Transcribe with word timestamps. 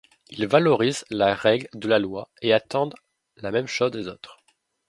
Ils 0.31 0.47
valorisent 0.47 1.05
la 1.11 1.35
règle 1.35 1.67
de 1.75 1.87
la 1.87 1.99
loi 1.99 2.27
et 2.41 2.53
attendent 2.53 2.95
la 3.37 3.51
même 3.51 3.67
chose 3.67 3.91
des 3.91 4.07
autres. 4.07 4.39